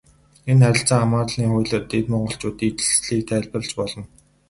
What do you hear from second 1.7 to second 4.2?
Дээд Монголчуудын ижилслийг тайлбарлаж болно.